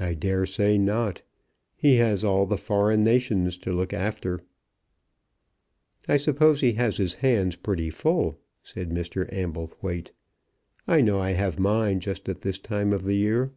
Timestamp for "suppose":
6.16-6.62